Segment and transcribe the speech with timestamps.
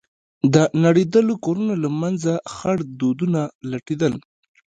[0.53, 4.13] د نړېدلو کورونو له منځه خړ دودونه لټېدل.